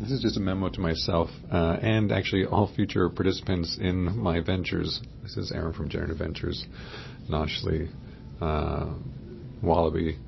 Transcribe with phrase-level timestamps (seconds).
[0.00, 4.40] This is just a memo to myself uh, and actually all future participants in my
[4.40, 5.00] ventures.
[5.22, 6.66] This is Aaron from Generative Ventures,
[7.30, 7.88] Noshley,
[8.40, 8.92] uh,
[9.62, 10.18] Wallaby,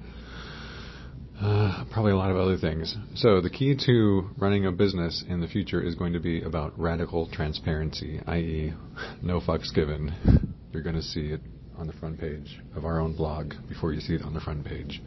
[1.40, 2.96] uh, probably a lot of other things.
[3.16, 6.78] So the key to running a business in the future is going to be about
[6.78, 8.72] radical transparency, i.e.,
[9.20, 10.54] no fucks given.
[10.72, 11.40] You're going to see it
[11.76, 14.64] on the front page of our own blog before you see it on the front
[14.64, 15.02] page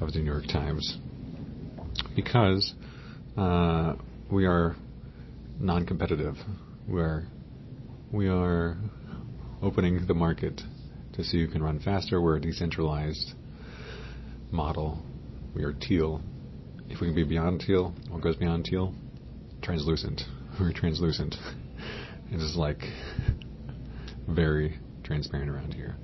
[0.00, 0.96] of the New York Times.
[2.16, 2.72] Because
[3.36, 3.96] Uh,
[4.30, 4.74] we are
[5.60, 6.36] non-competitive.
[6.88, 7.26] We are
[8.10, 8.78] we are
[9.60, 10.62] opening the market
[11.14, 12.20] to see who can run faster.
[12.20, 13.34] We're a decentralized
[14.50, 15.02] model.
[15.54, 16.22] We are teal.
[16.88, 18.94] If we can be beyond teal, what goes beyond teal?
[19.60, 20.22] Translucent.
[20.60, 21.36] We're translucent.
[22.28, 22.82] It is like
[24.26, 25.94] very transparent around here.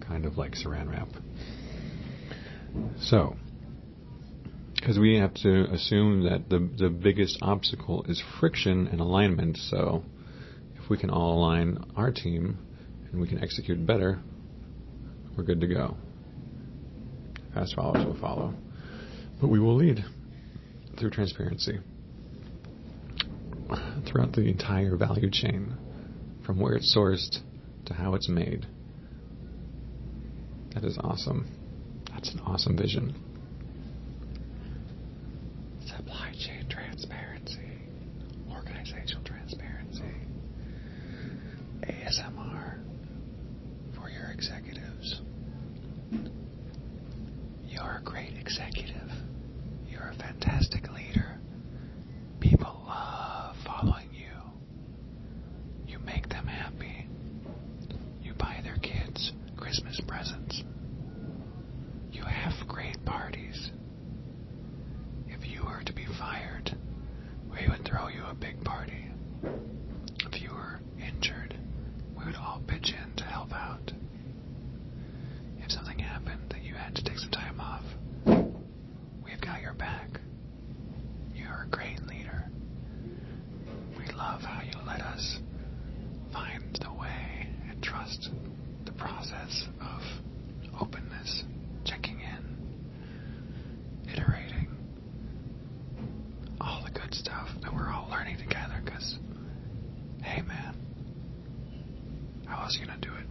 [0.00, 1.08] Kind of like saran wrap.
[4.84, 9.56] Because we have to assume that the the biggest obstacle is friction and alignment.
[9.56, 10.04] So,
[10.76, 12.58] if we can all align our team
[13.10, 14.20] and we can execute better,
[15.38, 15.96] we're good to go.
[17.54, 18.52] Fast followers will follow,
[19.40, 20.04] but we will lead
[20.98, 21.78] through transparency
[24.06, 25.78] throughout the entire value chain,
[26.44, 27.38] from where it's sourced
[27.86, 28.66] to how it's made.
[30.74, 31.48] That is awesome.
[32.12, 33.33] That's an awesome vision.
[36.38, 37.78] Chain transparency,
[38.50, 40.02] organizational transparency,
[41.82, 42.78] ASMR
[43.94, 45.22] for your executives.
[47.66, 49.10] You're a great executive.
[49.88, 51.38] You're a fantastic leader.
[52.40, 54.26] People love following you.
[55.86, 57.06] You make them happy.
[58.22, 60.62] You buy their kids Christmas presents.
[62.12, 63.70] You have great parties.
[65.28, 66.70] If you were to be fired,
[67.50, 69.10] we would throw you a big party.
[70.32, 71.56] If you were injured,
[72.16, 73.92] we would all pitch in to help out.
[75.58, 77.84] If something happened that you had to take some time off,
[79.24, 80.20] we've got your back.
[81.34, 82.44] You're a great leader.
[83.98, 85.38] We love how you let us
[86.32, 88.30] find the way and trust
[88.84, 90.02] the process of
[90.80, 91.44] openness,
[91.84, 94.68] checking in, iterating,
[96.60, 98.80] all the good stuff that we're all learning together.
[98.84, 99.18] Because,
[100.22, 100.74] hey man,
[102.46, 103.26] how else are you gonna do it?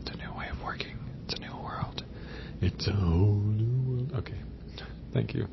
[0.00, 0.96] It's a new way of working.
[1.24, 2.04] It's a new world.
[2.60, 4.12] It's a whole new world.
[4.14, 4.38] Okay.
[5.12, 5.46] Thank you.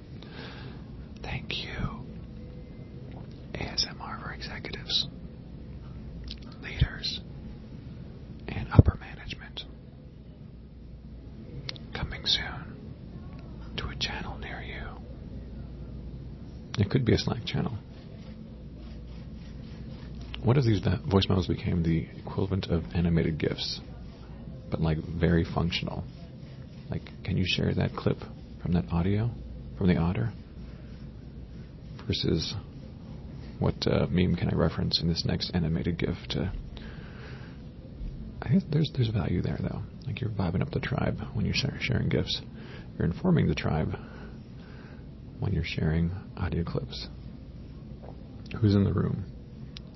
[1.22, 2.06] Thank you.
[3.54, 5.08] ASMR for executives,
[6.64, 7.22] leaders,
[8.48, 9.64] and upper management.
[11.94, 12.94] Coming soon
[13.78, 14.82] to a channel near you.
[16.80, 17.74] It could be a Slack channel.
[20.44, 23.80] What if these voicemails became the equivalent of animated GIFs,
[24.72, 26.04] but like very functional?
[26.90, 28.18] Like, can you share that clip
[28.62, 29.30] from that audio,
[29.78, 30.34] from the otter?
[32.08, 32.56] Versus,
[33.60, 36.52] what uh, meme can I reference in this next animated GIF to?
[38.42, 39.84] I think there's there's value there though.
[40.08, 42.42] Like you're vibing up the tribe when you're sharing GIFs.
[42.98, 43.96] You're informing the tribe
[45.40, 47.08] when you're sharing audio clips.
[48.60, 49.24] Who's in the room?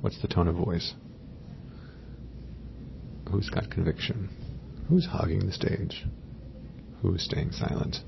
[0.05, 0.93] What's the tone of voice?
[3.31, 4.29] Who's got conviction?
[4.87, 6.05] Who's hogging the stage?
[7.01, 8.01] Who's staying silent?